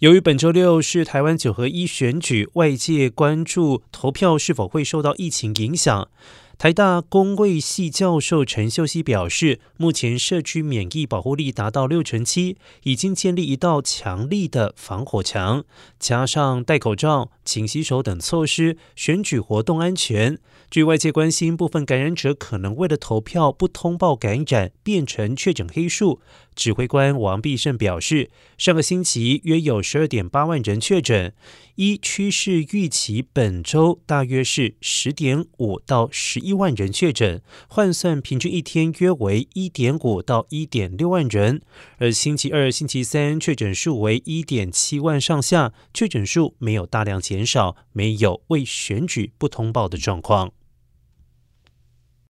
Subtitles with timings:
[0.00, 6.08] 由于本周六是台湾九合一选举，外界关注投票是否会受到疫情影响。
[6.60, 15.64] 台大公卫系教授陈秀熙表示，目前社区免疫保护力达到六成七，已经建立一道强力的防火墙，
[15.98, 20.38] 加上戴口罩、勤洗手等措施，选举活动安全。
[20.70, 26.20] 据外界关心，部分感染者可能为了投票不通报感染，变成确诊黑数。
[26.54, 31.32] 指挥官王必胜表示，上个星期约有十二点八万人确诊，
[31.76, 41.62] 依趋势预期，本周大约是十点五到十一一万人确诊，换算平均一天约为一点五到一点六万人。
[41.98, 50.52] 而星期二、星期三确诊数为一点七万上下，确诊数没有大量减少，没有未选举不通报的状况。